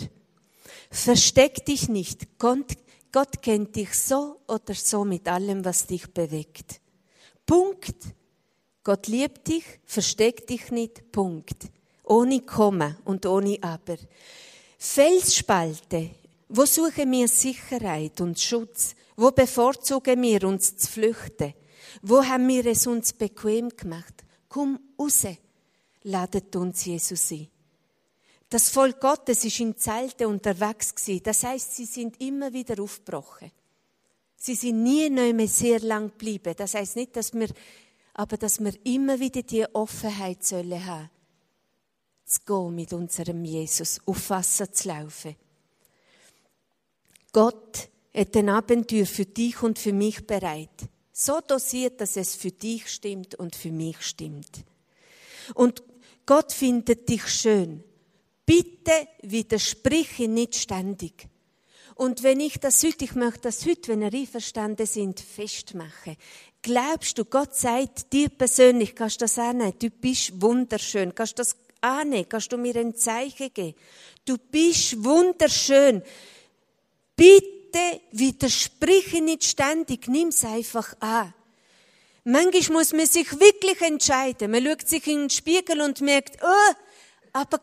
Versteck 0.90 1.66
dich 1.66 1.90
nicht. 1.90 2.40
Gott, 2.40 2.74
Gott 3.12 3.42
kennt 3.42 3.76
dich 3.76 3.94
so 3.94 4.42
oder 4.48 4.74
so 4.74 5.06
mit 5.06 5.28
allem, 5.28 5.64
was 5.64 5.88
dich 5.88 6.12
bewegt. 6.14 6.82
Punkt. 7.46 7.96
Gott 8.84 9.08
liebt 9.08 9.48
dich, 9.48 9.64
versteck 9.86 10.48
dich 10.48 10.72
nicht. 10.72 11.12
Punkt. 11.12 11.70
Ohne 12.04 12.42
Komma 12.42 12.98
und 13.06 13.26
ohne 13.26 13.58
Aber. 13.62 13.98
Felsspalte. 14.78 16.12
Wo 16.58 16.66
suchen 16.66 17.12
wir 17.12 17.28
Sicherheit 17.28 18.22
und 18.22 18.40
Schutz? 18.40 18.96
Wo 19.18 19.30
bevorzugen 19.32 20.22
wir 20.22 20.46
uns 20.46 20.78
zu 20.78 20.88
flüchten? 20.88 21.54
Wo 22.02 22.24
haben 22.24 22.48
wir 22.48 22.66
es 22.68 22.88
uns 22.88 23.12
bequem 23.12 23.68
gemacht? 23.68 24.24
Komm 24.48 24.80
raus, 24.98 25.26
ladet 26.04 26.56
uns 26.56 26.86
Jesus 26.86 27.30
ein. 27.32 27.50
Das 28.50 28.70
Volk 28.70 29.02
Gottes 29.02 29.44
ist 29.44 29.60
in 29.60 29.76
Zelte 29.76 30.30
unterwegs 30.30 30.96
gewesen. 30.96 31.24
Das 31.24 31.44
heißt, 31.44 31.76
sie 31.76 31.84
sind 31.84 32.22
immer 32.22 32.54
wieder 32.54 32.82
aufgebrochen. 32.82 33.52
Sie 34.38 34.56
sind 34.56 34.82
nie 34.82 35.10
mehr 35.10 35.48
sehr 35.50 35.82
lang 35.82 36.08
geblieben. 36.12 36.54
Das 36.56 36.74
heißt 36.74 36.96
nicht, 36.96 37.18
dass 37.18 37.34
wir, 37.34 37.50
aber 38.14 38.38
dass 38.38 38.64
wir 38.64 38.74
immer 38.86 39.20
wieder 39.20 39.42
die 39.42 39.66
Offenheit 39.76 40.46
sollen 40.46 40.86
haben, 40.86 41.10
zu 42.24 42.40
gehen 42.46 42.76
mit 42.76 42.94
unserem 42.94 43.44
Jesus, 43.44 44.00
auf 44.06 44.30
Wasser 44.30 44.72
zu 44.72 44.88
laufen. 44.88 45.36
Gott 47.36 47.90
hat 48.16 48.38
ein 48.38 48.48
Abenteuer 48.48 49.06
für 49.06 49.26
dich 49.26 49.62
und 49.62 49.78
für 49.78 49.92
mich 49.92 50.26
bereit. 50.26 50.88
So 51.12 51.42
dosiert, 51.46 52.00
dass 52.00 52.16
es 52.16 52.34
für 52.34 52.52
dich 52.52 52.90
stimmt 52.90 53.36
und 53.36 53.58
für 53.58 53.72
mich 53.72 54.00
stimmt. 54.04 54.64
Und 55.54 55.84
Gott 56.26 56.54
findet 56.54 57.10
dich 57.10 57.28
schön. 57.28 57.84
Bitte 58.46 59.10
widersprich 59.22 60.18
ihn 60.18 60.36
nicht 60.36 60.56
ständig. 60.56 61.28
Und 61.96 62.24
wenn 62.24 62.40
ich 62.40 62.58
das 62.58 62.82
heute, 62.82 63.04
ich 63.04 63.16
möchte 63.16 63.42
das 63.42 63.66
heute, 63.66 63.90
wenn 63.90 64.04
ihr 64.04 64.14
einverstanden 64.14 64.86
sind, 64.86 65.20
festmachen. 65.20 66.16
Glaubst 66.62 67.18
du, 67.18 67.26
Gott 67.26 67.54
sagt 67.54 68.14
dir 68.14 68.30
persönlich, 68.30 68.96
kannst 68.96 69.20
du 69.20 69.26
das 69.26 69.38
annehmen? 69.38 69.74
Du 69.78 69.90
bist 69.90 70.42
wunderschön. 70.42 71.14
Kannst 71.14 71.34
du 71.34 71.42
das 71.42 71.58
annehmen? 71.82 72.30
Kannst 72.30 72.54
du 72.54 72.58
mir 72.58 72.78
ein 72.78 72.96
Zeichen 72.96 73.54
geben? 73.54 73.76
Du 74.24 74.38
bist 74.38 75.04
wunderschön. 75.04 76.02
Bitte 77.16 78.02
widersprich 78.12 79.14
nicht 79.22 79.44
ständig. 79.44 80.08
Nimm 80.08 80.30
es 80.30 80.44
einfach 80.44 80.96
an. 81.00 81.34
Manchmal 82.24 82.80
muss 82.80 82.94
man 82.94 83.06
sich 83.06 83.32
wirklich 83.40 83.82
entscheiden. 83.82 84.52
Man 84.52 84.66
schaut 84.66 84.88
sich 84.88 85.06
in 85.08 85.20
den 85.22 85.30
Spiegel 85.30 85.82
und 85.82 86.02
merkt, 86.02 86.38
oh, 86.42 86.74
aber 87.34 87.62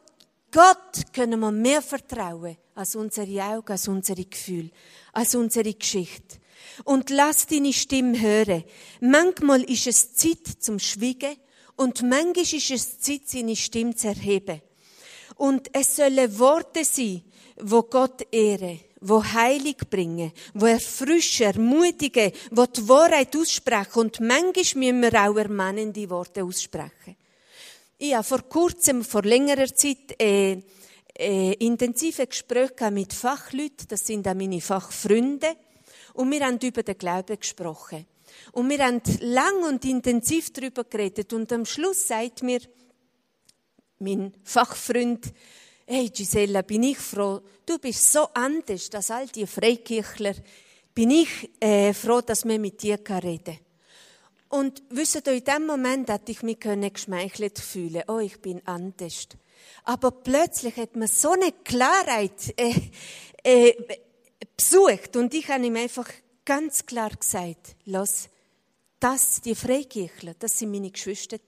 Gott 0.53 1.13
können 1.13 1.41
wir 1.41 1.51
mehr 1.51 1.83
vertrauen 1.83 2.57
als 2.75 2.95
unsere 2.95 3.43
Augen, 3.43 3.73
als 3.73 3.89
unsere 3.89 4.25
Gefühle, 4.25 4.71
als 5.13 5.35
unsere 5.35 5.75
Geschichte. 5.75 6.39
Und 6.85 7.11
lass 7.11 7.47
deine 7.47 7.73
Stimme 7.73 8.21
hören. 8.21 8.65
Manchmal 9.01 9.63
ist 9.65 9.87
es 9.87 10.15
Zeit 10.15 10.47
zum 10.61 10.79
Schwiegen 10.79 11.37
und 11.77 12.03
manchmal 12.03 12.45
ist 12.45 12.71
es 12.71 13.01
Zeit, 13.01 13.23
seine 13.27 13.57
Stimme 13.57 13.97
zu 13.97 14.09
erheben. 14.09 14.63
Und 15.37 15.75
es 15.75 15.97
sollen 15.97 16.39
Worte 16.39 16.85
sein, 16.85 17.25
wo 17.61 17.83
Gott 17.83 18.27
ehre, 18.31 18.79
wo 19.03 19.23
Heilig 19.23 19.79
bringen, 19.91 20.33
wo 20.55 20.67
erfrischen, 20.67 21.47
ermutigen, 21.47 22.33
wo 22.51 22.67
die 22.67 22.89
Wahrheit 22.89 23.37
aussprechen. 23.37 23.99
Und 23.99 24.21
manchmal 24.21 24.93
müssen 24.93 25.03
wir 25.03 25.29
auch 25.29 25.37
ermahnende 25.37 26.09
Worte 26.09 26.45
aussprechen. 26.45 27.17
Ich 27.99 28.15
habe 28.15 28.25
vor 28.25 28.43
kurzem, 28.43 29.05
vor 29.05 29.23
längerer 29.23 29.73
Zeit, 29.75 30.21
äh, 30.21 30.59
äh, 31.15 31.53
intensive 31.55 32.27
Gespräche 32.27 32.91
mit 32.91 33.13
Fachleuten, 33.13 33.87
das 33.89 34.07
sind 34.07 34.27
auch 34.27 34.35
meine 34.35 34.61
Fachfreunde, 34.61 35.55
und 36.15 36.31
wir 36.31 36.45
haben 36.45 36.59
über 36.59 36.83
den 36.83 36.99
Glauben 36.99 37.39
gesprochen. 37.39 38.07
Und 38.53 38.69
wir 38.69 38.85
haben 38.85 39.01
lang 39.21 39.63
und 39.63 39.85
intensiv 39.85 40.53
darüber 40.53 40.85
geredet, 40.85 41.33
und 41.33 41.53
am 41.53 41.65
Schluss 41.65 42.09
sagt 42.09 42.43
mir 42.43 42.61
mein 43.99 44.33
Fachfreund, 44.43 45.33
hey 45.93 46.09
Gisela, 46.09 46.63
bin 46.63 46.85
ich 46.85 46.99
froh, 46.99 47.43
du 47.67 47.79
bist 47.79 48.11
so 48.13 48.27
anders 48.33 48.89
als 48.95 49.11
all 49.11 49.27
die 49.27 49.47
Freikirchler, 49.47 50.35
bin 50.95 51.11
ich 51.11 51.51
äh, 51.61 51.93
froh, 51.93 52.23
dass 52.23 52.47
wir 52.47 52.59
mit 52.59 52.83
dir 52.83 52.99
reden 52.99 53.45
können. 53.45 53.59
Und 54.49 54.83
wisst 54.89 55.27
ihr, 55.27 55.35
in 55.35 55.45
dem 55.45 55.67
Moment 55.67 56.09
hätte 56.09 56.33
ich 56.33 56.43
mich 56.43 56.61
geschmeichelt 56.61 57.59
fühlen 57.59 58.05
oh, 58.09 58.21
ich 58.21 58.41
bin 58.41 58.67
anders. 58.67 59.29
Aber 59.85 60.13
plötzlich 60.13 60.77
hat 60.77 60.97
man 60.97 61.09
so 61.09 61.33
eine 61.33 61.53
Klarheit 61.53 62.55
äh, 62.57 62.75
äh, 63.43 63.75
besucht 64.57 65.15
und 65.17 65.35
ich 65.35 65.49
habe 65.49 65.67
ihm 65.67 65.77
einfach 65.77 66.09
ganz 66.47 66.87
klar 66.87 67.11
gesagt, 67.11 67.77
los, 67.85 68.31
das, 68.99 69.43
die 69.43 69.55
Freikirchler, 69.55 70.35
das 70.39 70.59
sind 70.59 70.71
meine 70.71 70.91
Geschwister. 70.91 71.39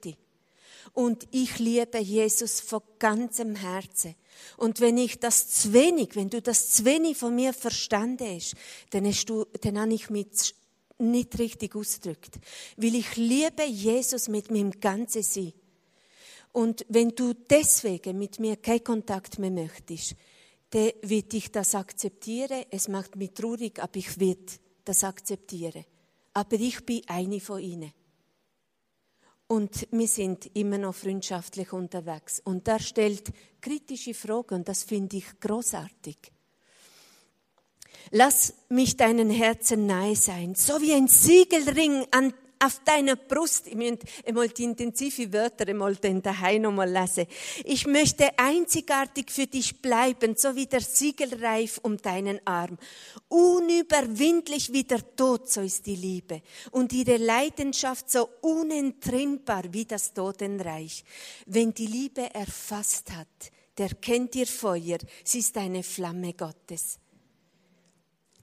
Und 0.95 1.27
ich 1.31 1.59
liebe 1.59 1.99
Jesus 1.99 2.61
von 2.61 2.81
ganzem 2.99 3.57
Herzen. 3.57 4.15
Und 4.55 4.79
wenn 4.79 4.97
ich 4.97 5.19
das 5.19 5.49
zu 5.49 5.73
wenig, 5.73 6.15
wenn 6.15 6.29
du 6.29 6.41
das 6.41 6.71
zu 6.71 6.85
wenig 6.85 7.17
von 7.17 7.35
mir 7.35 7.51
verstanden 7.51 8.25
hast, 8.33 8.55
dann, 8.91 9.05
hast 9.05 9.25
du, 9.25 9.45
dann 9.59 9.77
habe 9.77 9.93
ich 9.93 10.09
mich 10.09 10.55
nicht 10.97 11.37
richtig 11.37 11.75
ausdrückt. 11.75 12.39
Weil 12.77 12.95
ich 12.95 13.17
liebe 13.17 13.65
Jesus 13.65 14.29
mit 14.29 14.49
meinem 14.49 14.71
ganzen 14.71 15.21
Sein. 15.21 15.51
Und 16.53 16.85
wenn 16.87 17.09
du 17.09 17.33
deswegen 17.33 18.17
mit 18.17 18.39
mir 18.39 18.55
keinen 18.55 18.85
Kontakt 18.85 19.37
mehr 19.37 19.51
möchtest, 19.51 20.15
dann 20.69 20.91
wird 21.01 21.33
ich 21.33 21.51
das 21.51 21.75
akzeptieren. 21.75 22.63
Es 22.71 22.87
macht 22.87 23.17
mich 23.17 23.33
traurig, 23.33 23.83
aber 23.83 23.97
ich 23.97 24.17
werde 24.17 24.53
das 24.85 25.03
akzeptieren. 25.03 25.83
Aber 26.33 26.55
ich 26.55 26.85
bin 26.85 27.01
eine 27.07 27.41
von 27.41 27.59
ihnen. 27.59 27.91
Und 29.47 29.87
wir 29.91 30.07
sind 30.07 30.49
immer 30.55 30.77
noch 30.77 30.95
freundschaftlich 30.95 31.71
unterwegs. 31.71 32.41
Und 32.43 32.67
er 32.67 32.79
stellt 32.79 33.31
kritische 33.61 34.13
Fragen 34.13 34.55
und 34.55 34.67
das 34.67 34.83
finde 34.83 35.17
ich 35.17 35.39
großartig. 35.39 36.17
Lass 38.11 38.53
mich 38.69 38.97
deinen 38.97 39.29
Herzen 39.29 39.85
nahe 39.85 40.15
sein, 40.15 40.55
so 40.55 40.81
wie 40.81 40.93
ein 40.93 41.07
Siegelring 41.07 42.05
an, 42.11 42.33
auf 42.59 42.79
deiner 42.83 43.15
Brust, 43.15 43.67
ich 43.67 43.75
möchte 43.75 44.05
einmal 44.25 44.49
die 44.49 44.63
intensive 44.63 45.31
Wörter 45.31 45.67
einmal 45.67 45.95
den 45.95 46.21
daheim 46.21 46.63
nochmal 46.63 46.89
lesen. 46.89 47.27
Ich 47.63 47.85
möchte 47.85 48.37
einzigartig 48.37 49.31
für 49.31 49.47
dich 49.47 49.81
bleiben, 49.81 50.35
so 50.35 50.55
wie 50.55 50.65
der 50.65 50.81
Siegelreif 50.81 51.79
um 51.83 51.97
deinen 51.97 52.39
Arm. 52.45 52.77
Unüberwindlich 53.27 54.71
wie 54.73 54.83
der 54.83 55.15
Tod, 55.15 55.49
so 55.49 55.61
ist 55.61 55.85
die 55.85 55.95
Liebe. 55.95 56.41
Und 56.71 56.93
ihre 56.93 57.17
Leidenschaft 57.17 58.09
so 58.09 58.29
unentrinnbar 58.41 59.63
wie 59.71 59.85
das 59.85 60.13
Totenreich. 60.13 61.03
Wenn 61.45 61.73
die 61.73 61.87
Liebe 61.87 62.33
erfasst 62.33 63.11
hat, 63.11 63.51
der 63.77 63.89
kennt 63.95 64.35
ihr 64.35 64.47
Feuer, 64.47 64.97
sie 65.23 65.39
ist 65.39 65.57
eine 65.57 65.83
Flamme 65.83 66.33
Gottes. 66.33 66.99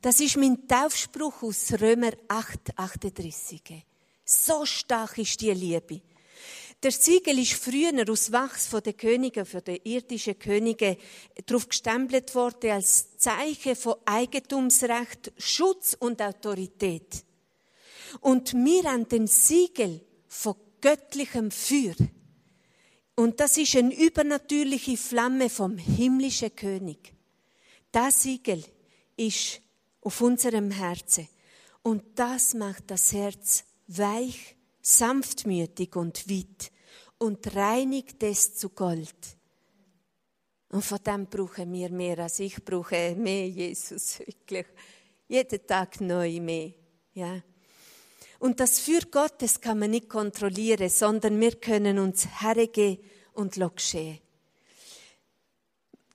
Das 0.02 0.18
ist 0.18 0.36
mein 0.36 0.66
Taufspruch 0.66 1.42
aus 1.42 1.72
Römer 1.80 2.10
8, 2.26 2.76
38. 2.76 3.84
So 4.32 4.64
stark 4.64 5.18
ist 5.18 5.40
die 5.42 5.52
Liebe. 5.52 6.00
Der 6.82 6.90
Siegel 6.90 7.38
ist 7.38 7.52
früher 7.52 8.10
aus 8.10 8.32
Wachs 8.32 8.66
von 8.66 8.82
den 8.82 8.96
Königen, 8.96 9.44
von 9.44 9.62
den 9.62 9.78
irdischen 9.84 10.38
Königen, 10.38 10.96
darauf 11.46 11.68
gestempelt 11.68 12.34
worden 12.34 12.70
als 12.70 13.16
Zeichen 13.18 13.76
von 13.76 13.94
Eigentumsrecht, 14.06 15.32
Schutz 15.36 15.94
und 15.98 16.20
Autorität. 16.22 17.24
Und 18.20 18.54
wir 18.54 18.84
haben 18.84 19.06
den 19.06 19.26
Siegel 19.26 20.00
von 20.26 20.56
göttlichem 20.80 21.50
Feuer. 21.50 21.94
Und 23.14 23.38
das 23.38 23.58
ist 23.58 23.76
eine 23.76 23.94
übernatürliche 23.94 24.96
Flamme 24.96 25.50
vom 25.50 25.76
himmlischen 25.76 26.56
König. 26.56 27.14
Das 27.92 28.22
Siegel 28.22 28.64
ist 29.16 29.60
auf 30.00 30.20
unserem 30.22 30.70
Herzen. 30.70 31.28
Und 31.82 32.02
das 32.18 32.54
macht 32.54 32.90
das 32.90 33.12
Herz 33.12 33.64
weich, 33.98 34.56
sanftmütig 34.80 35.96
und 35.96 36.28
weit 36.28 36.72
und 37.18 37.54
reinigt 37.54 38.22
es 38.22 38.54
zu 38.54 38.70
Gold. 38.70 39.16
Und 40.68 40.84
von 40.84 40.98
dem 41.06 41.26
brauchen 41.26 41.72
wir 41.72 41.90
mehr 41.90 42.18
als 42.18 42.40
ich 42.40 42.64
brauche 42.64 43.14
mehr 43.14 43.46
Jesus 43.48 44.18
wirklich. 44.26 44.66
Jeden 45.28 45.66
Tag 45.66 46.00
neu 46.00 46.40
mehr. 46.40 46.72
Ja. 47.14 47.42
Und 48.38 48.58
das 48.58 48.80
für 48.80 49.00
Gottes 49.10 49.60
kann 49.60 49.78
man 49.78 49.92
nicht 49.92 50.08
kontrollieren, 50.08 50.88
sondern 50.88 51.38
wir 51.38 51.52
können 51.56 51.98
uns 51.98 52.26
hergeben 52.40 52.98
und 53.34 53.54
geschehen. 53.76 54.18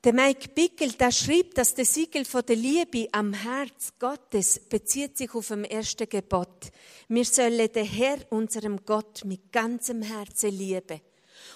Der 0.08 0.14
Mike 0.14 0.48
Bickel, 0.56 0.94
der 0.94 1.12
schrieb, 1.12 1.54
dass 1.56 1.74
der 1.74 1.84
Siegel 1.84 2.24
von 2.24 2.42
der 2.46 2.56
Liebe 2.56 3.10
am 3.12 3.34
Herz 3.34 3.92
Gottes 4.00 4.58
bezieht 4.58 5.18
sich 5.18 5.36
auf 5.36 5.50
dem 5.50 5.66
ersten 5.66 6.08
Gebot. 6.08 6.72
Wir 7.10 7.26
sollen 7.26 7.70
den 7.70 7.86
Herr, 7.86 8.18
unserem 8.30 8.86
Gott, 8.86 9.26
mit 9.26 9.52
ganzem 9.52 10.02
Herzen 10.02 10.52
lieben. 10.52 11.02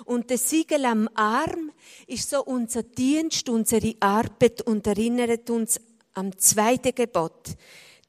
Und 0.04 0.30
der 0.30 0.38
Siegel 0.38 0.84
am 0.84 1.08
Arm 1.14 1.72
ist 2.08 2.30
so 2.30 2.44
unser 2.44 2.84
Dienst, 2.84 3.48
unsere 3.48 3.96
Arbeit 4.02 4.64
und 4.64 4.86
erinnert 4.86 5.50
uns 5.50 5.80
am 6.16 6.38
zweiten 6.38 6.94
Gebot. 6.94 7.56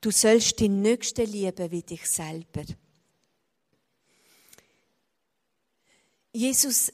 Du 0.00 0.10
sollst 0.10 0.58
den 0.58 0.82
Nächsten 0.82 1.30
lieben 1.30 1.70
wie 1.70 1.82
dich 1.82 2.10
selber. 2.10 2.64
Jesus 6.32 6.92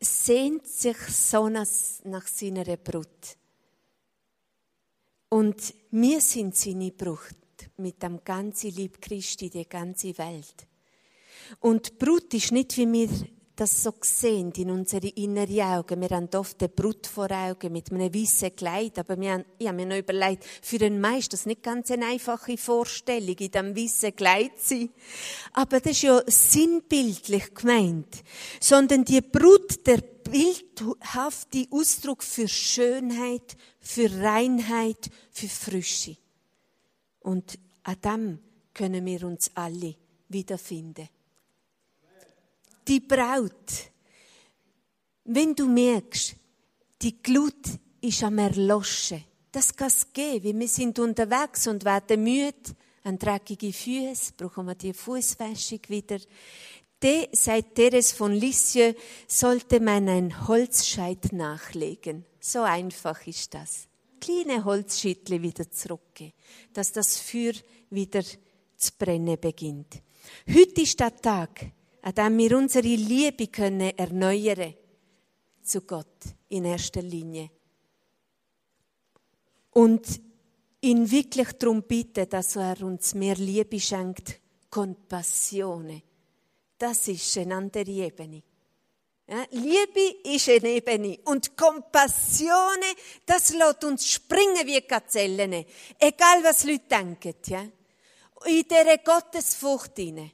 sehnt 0.00 0.66
sich 0.66 0.96
so 1.08 1.48
nach 1.48 1.66
seiner 1.66 2.76
Brut. 2.76 3.36
Und 5.28 5.74
wir 5.90 6.20
sind 6.20 6.56
seine 6.56 6.92
Brut 6.92 7.20
mit 7.78 8.02
dem 8.02 8.22
ganzen 8.22 8.70
Lieb 8.70 9.00
Christi, 9.00 9.50
die 9.50 9.68
ganze 9.68 10.16
Welt. 10.18 10.66
Und 11.60 11.98
Brut 11.98 12.32
ist 12.34 12.52
nicht, 12.52 12.76
wie 12.76 12.92
wir 12.92 13.08
das 13.56 13.82
so 13.82 13.94
sehen 14.02 14.52
in 14.52 14.70
unsere 14.70 15.08
inneren 15.08 15.60
Augen. 15.60 16.00
Wir 16.02 16.10
haben 16.10 16.28
oft 16.34 16.60
eine 16.60 16.68
Brut 16.68 17.06
vor 17.06 17.30
Augen 17.30 17.72
mit 17.72 17.90
einem 17.90 18.14
weißen 18.14 18.54
Kleid, 18.54 18.98
aber 18.98 19.18
wir 19.18 19.32
haben, 19.32 19.44
ich 19.58 19.66
habe 19.66 19.76
mir 19.76 19.86
noch 19.86 19.96
überlegt, 19.96 20.44
für 20.62 20.90
Meister 20.90 21.30
das 21.30 21.40
ist 21.40 21.46
nicht 21.46 21.62
ganz 21.62 21.90
eine 21.90 22.06
einfache 22.06 22.58
Vorstellung, 22.58 23.36
in 23.38 23.50
diesem 23.50 23.76
weißen 23.76 24.14
Kleid 24.14 24.60
zu 24.60 24.68
sein. 24.68 24.90
Aber 25.54 25.80
das 25.80 25.92
ist 25.92 26.02
ja 26.02 26.20
sinnbildlich 26.26 27.54
gemeint. 27.54 28.22
Sondern 28.60 29.04
die 29.04 29.22
Brut, 29.22 29.86
der 29.86 29.98
bildhafte 29.98 31.66
Ausdruck 31.70 32.22
für 32.22 32.48
Schönheit, 32.48 33.56
für 33.80 34.10
Reinheit, 34.20 35.10
für 35.30 35.48
Frische. 35.48 36.16
Und 37.20 37.58
an 37.84 38.00
dem 38.04 38.38
können 38.74 39.04
wir 39.06 39.24
uns 39.24 39.50
alle 39.54 39.94
wiederfinden 40.28 41.08
die 42.86 43.00
Braut, 43.00 43.90
wenn 45.24 45.54
du 45.54 45.66
merkst, 45.66 46.36
die 47.02 47.22
Glut 47.22 47.66
ist 48.00 48.22
am 48.22 48.38
Erloschen, 48.38 49.24
das 49.50 49.74
kann 49.74 49.88
es 49.88 50.12
geben, 50.12 50.60
wir 50.60 50.68
sind 50.68 50.98
unterwegs 50.98 51.66
und 51.66 51.84
werden 51.84 52.22
müde, 52.22 52.76
an 53.04 53.18
dreckige 53.18 53.72
Füße, 53.72 54.32
brauchen 54.36 54.66
wir 54.66 54.74
die 54.74 54.92
Fußwäschung 54.92 55.80
wieder. 55.88 56.18
De, 57.02 57.28
seit 57.32 57.74
Teres 57.74 58.12
von 58.12 58.32
Lisieux, 58.32 58.96
sollte 59.28 59.80
man 59.80 60.08
ein 60.08 60.48
Holzscheit 60.48 61.32
nachlegen. 61.32 62.24
So 62.40 62.62
einfach 62.62 63.26
ist 63.26 63.54
das. 63.54 63.86
Kleine 64.20 64.64
Holzschittle 64.64 65.40
wieder 65.40 65.70
zurückgehen, 65.70 66.32
dass 66.72 66.92
das 66.92 67.18
Feuer 67.18 67.52
wieder 67.90 68.22
zu 68.22 68.92
brennen 68.98 69.38
beginnt. 69.38 70.02
Heute 70.48 70.80
ist 70.80 70.98
der 70.98 71.14
Tag, 71.14 71.66
an 72.06 72.14
dem 72.14 72.38
wir 72.38 72.56
unsere 72.56 72.86
Liebe 72.86 73.48
können 73.48 73.98
erneuern 73.98 74.74
zu 75.60 75.80
Gott 75.80 76.20
in 76.48 76.64
erster 76.64 77.02
Linie. 77.02 77.50
Und 79.72 80.20
ihn 80.82 81.10
wirklich 81.10 81.50
darum 81.54 81.82
bitten, 81.82 82.28
dass 82.28 82.54
er 82.54 82.80
uns 82.82 83.12
mehr 83.14 83.34
Liebe 83.34 83.80
schenkt, 83.80 84.38
Kompassione. 84.70 86.00
Das 86.78 87.08
ist 87.08 87.38
eine 87.38 87.56
andere 87.56 87.90
Ebene. 87.90 88.40
Ja, 89.26 89.44
Liebe 89.50 90.28
ist 90.32 90.48
eine 90.48 90.68
Ebene 90.68 91.18
und 91.24 91.56
Kompassione, 91.56 92.94
das 93.26 93.52
lässt 93.52 93.82
uns 93.82 94.08
springen 94.08 94.64
wie 94.64 94.80
Gazellen. 94.82 95.64
Egal 95.98 96.44
was 96.44 96.62
Leute 96.62 96.86
denken, 96.88 97.34
ja. 97.46 97.66
In 98.44 98.62
dieser 98.62 98.98
Gottesfurcht 98.98 99.96
hinein 99.96 100.30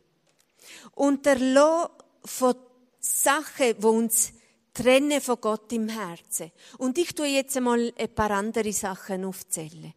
und 0.94 1.26
der 1.26 1.38
Lo 1.38 1.88
von 2.24 2.54
Sachen, 2.98 3.74
die 3.78 3.86
uns 3.86 4.32
trennen 4.72 5.20
von 5.20 5.40
Gott 5.40 5.72
im 5.72 5.88
Herzen. 5.88 6.50
Und 6.78 6.98
ich 6.98 7.14
tue 7.14 7.26
jetzt 7.26 7.56
einmal 7.56 7.92
ein 7.98 8.14
paar 8.14 8.30
andere 8.30 8.72
Sachen 8.72 9.24
aufzählen. 9.24 9.92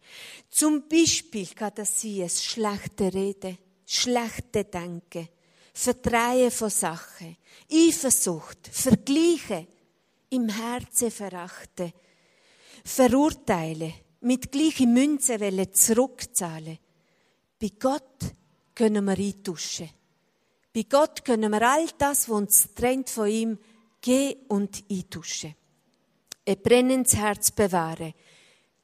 Zum 0.50 0.88
Beispiel 0.88 1.46
kann 1.46 1.72
das 1.74 2.00
sein, 2.00 2.28
schlechte 2.28 3.12
Rede, 3.12 3.58
schlechte 3.86 4.64
Denken, 4.64 5.28
Verdrehen 5.72 6.50
von 6.50 6.70
Sachen, 6.70 7.36
Eifersucht, 7.70 8.68
Vergleiche, 8.70 9.66
im 10.30 10.48
Herzen 10.48 11.10
verachten, 11.10 11.92
verurteilen, 12.84 13.92
mit 14.20 14.50
gleichen 14.50 14.92
Münzen 14.92 15.72
zurückzahlen. 15.72 16.78
Bei 17.60 17.70
Gott 17.78 18.18
können 18.74 19.04
wir 19.04 19.18
eintauschen. 19.18 19.90
Bei 20.76 20.82
Gott 20.82 21.24
können 21.24 21.52
wir 21.52 21.62
all 21.66 21.86
das, 21.96 22.28
was 22.28 22.36
uns 22.36 22.74
trennt 22.74 23.08
von 23.08 23.28
ihm, 23.28 23.58
gehen 24.02 24.36
und 24.48 24.84
eintauschen. 24.90 25.54
Ein 26.46 26.62
brennendes 26.62 27.16
Herz 27.16 27.50
bewahren. 27.50 28.12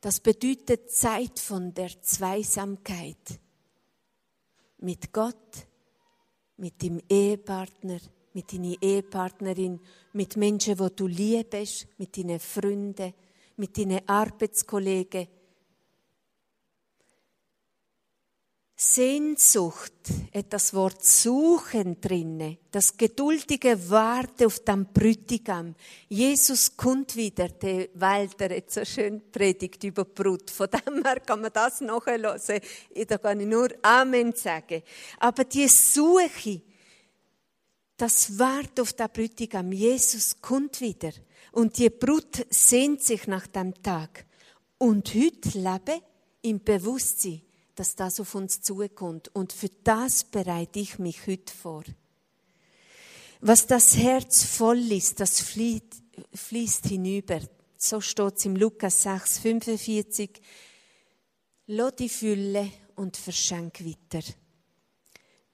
Das 0.00 0.18
bedeutet 0.18 0.90
Zeit 0.90 1.38
von 1.38 1.74
der 1.74 1.90
Zweisamkeit. 2.00 3.38
Mit 4.78 5.12
Gott, 5.12 5.66
mit 6.56 6.80
dem 6.80 6.98
Ehepartner, 7.10 7.98
mit 8.32 8.50
deiner 8.54 8.80
Ehepartnerin, 8.80 9.78
mit 10.14 10.38
Menschen, 10.38 10.78
wo 10.78 10.88
du 10.88 11.06
liebst, 11.06 11.88
mit 11.98 12.16
deinen 12.16 12.40
Freunden, 12.40 13.12
mit 13.56 13.76
deinen 13.76 14.08
Arbeitskollegen, 14.08 15.28
Sehnsucht, 18.84 19.92
etwas 20.32 20.74
Wort 20.74 21.04
suchen 21.04 22.00
drinne, 22.00 22.58
das 22.72 22.96
geduldige 22.96 23.88
Warten 23.90 24.46
auf 24.46 24.58
den 24.58 24.86
Brütigam. 24.92 25.76
Jesus 26.08 26.76
kommt 26.76 27.14
wieder, 27.14 27.48
der 27.48 27.90
Walter 27.94 28.52
hat 28.52 28.72
so 28.72 28.84
schön 28.84 29.22
predigt 29.30 29.84
über 29.84 30.04
Brut. 30.04 30.50
Von 30.50 30.66
dem 30.68 31.04
her 31.04 31.20
kann 31.20 31.42
man 31.42 31.52
das 31.52 31.80
nachhören. 31.80 32.40
Da 33.06 33.18
kann 33.18 33.38
ich 33.38 33.46
nur 33.46 33.68
Amen 33.82 34.32
sagen. 34.32 34.82
Aber 35.20 35.44
die 35.44 35.68
Suche, 35.68 36.60
das 37.96 38.36
Warten 38.36 38.80
auf 38.80 38.94
den 38.94 39.08
Brütigam, 39.12 39.70
Jesus 39.70 40.40
kommt 40.40 40.80
wieder. 40.80 41.12
Und 41.52 41.78
die 41.78 41.88
Brut 41.88 42.46
sehnt 42.50 43.00
sich 43.00 43.28
nach 43.28 43.46
dem 43.46 43.80
Tag. 43.80 44.26
Und 44.78 45.14
heute 45.14 45.56
lebe 45.56 46.02
im 46.42 46.64
Bewusstsein, 46.64 47.42
dass 47.74 47.96
das 47.96 48.20
auf 48.20 48.34
uns 48.34 48.60
zukommt. 48.60 49.34
Und 49.34 49.52
für 49.52 49.70
das 49.84 50.24
bereite 50.24 50.78
ich 50.78 50.98
mich 50.98 51.26
heute 51.26 51.52
vor. 51.52 51.84
Was 53.40 53.66
das 53.66 53.96
Herz 53.96 54.44
voll 54.44 54.92
ist, 54.92 55.18
das 55.20 55.40
fließt, 55.40 56.02
fließt 56.34 56.86
hinüber. 56.86 57.40
So 57.76 58.00
steht 58.00 58.36
es 58.36 58.44
im 58.44 58.56
Lukas 58.56 59.02
6, 59.02 59.38
45. 59.38 60.40
Lass 61.66 61.96
die 61.96 62.08
Fülle 62.08 62.70
und 62.96 63.16
verschenk 63.16 63.84
weiter. 63.84 64.24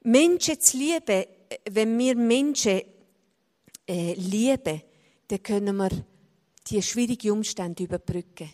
Menschen 0.03 0.61
zu 0.61 0.77
lieben, 0.77 1.25
wenn 1.71 1.99
wir 1.99 2.15
Menschen 2.17 2.83
äh, 3.87 4.15
lieben, 4.15 4.83
dann 5.29 5.43
können 5.43 5.77
wir 5.77 5.91
die 6.67 6.83
schwierigen 6.83 7.33
Umstände 7.33 7.85
überbrücken. 7.85 8.51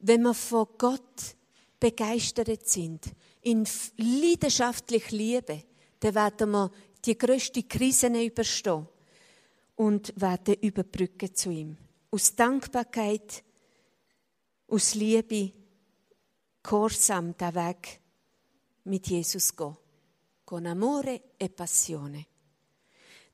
Wenn 0.00 0.22
wir 0.22 0.34
von 0.34 0.66
Gott 0.76 1.36
begeistert 1.80 2.68
sind, 2.68 3.06
ihn 3.42 3.66
leidenschaftlich 3.96 5.10
lieben, 5.10 5.62
dann 6.00 6.14
werden 6.14 6.50
wir 6.50 6.70
die 7.04 7.16
grössten 7.16 7.66
Krisen 7.66 8.14
überstehen 8.14 8.86
und 9.76 10.12
werden 10.20 10.56
überbrücken 10.60 11.34
zu 11.34 11.50
ihm. 11.50 11.76
Aus 12.10 12.34
Dankbarkeit, 12.36 13.42
aus 14.68 14.94
Liebe, 14.94 15.52
Gehorsam 16.62 17.34
den 17.38 17.54
Weg 17.54 18.00
mit 18.84 19.06
Jesus 19.06 19.56
gehen. 19.56 19.76
Con 20.44 20.66
amore 20.66 21.20
e 21.38 21.48
passione. 21.48 22.26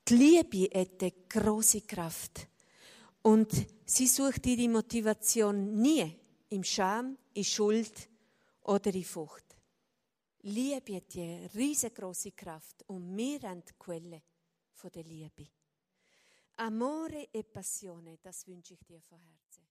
Die 0.09 0.15
Liebe 0.15 0.71
hat 0.79 1.03
eine 1.03 1.13
grosse 1.29 1.81
Kraft. 1.81 2.47
Und 3.23 3.51
sie 3.85 4.07
sucht 4.07 4.47
ihre 4.47 4.69
Motivation 4.69 5.81
nie 5.81 6.17
im 6.51 6.63
Scham, 6.63 7.19
in 7.35 7.43
Schuld 7.43 8.09
oder 8.67 8.95
in 8.95 9.05
Furcht. 9.05 9.57
Liebe 10.43 10.97
hat 10.97 11.15
die 11.15 11.49
riesengroße 11.55 12.33
Kraft 12.33 12.83
und 12.89 13.17
wir 13.17 13.41
haben 13.43 13.65
die 13.65 13.73
Quelle 13.79 14.23
von 14.73 14.91
der 14.91 15.05
Liebe. 15.05 15.49
Amore 16.57 17.29
e 17.33 17.43
Passione, 17.43 18.19
das 18.23 18.47
wünsche 18.47 18.75
ich 18.75 18.85
dir 18.85 19.01
von 19.03 19.21
Herzen. 19.21 19.67